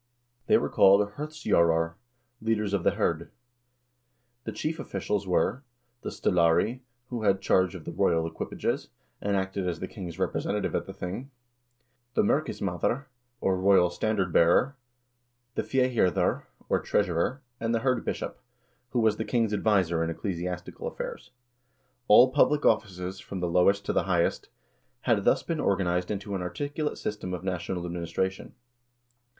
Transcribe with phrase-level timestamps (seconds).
[0.47, 1.93] They were called hirdstjorar
[2.41, 3.29] (leaders of the hird).
[4.45, 5.63] The chief officials were:
[6.01, 6.79] the stallari,
[7.11, 8.87] who had charge of the royal equipages,
[9.21, 11.29] and acted as the king's representative at the thing;
[12.15, 13.05] the merkismadr,
[13.41, 14.75] or royal standard bearer,
[15.53, 18.37] the fehirdir, or treasurer, and the hirdbishop,
[18.93, 21.29] who was the king's adviser in ecclesiastical affairs.
[22.07, 24.49] All public offices, from the lowest to the highest,
[25.01, 28.55] had thus been or ganized into an articulate system of national administration.